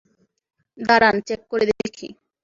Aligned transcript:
দাঁড়ান, 0.77 1.15
চেক 1.27 1.41
করে 1.51 1.65
দেখি। 1.71 2.07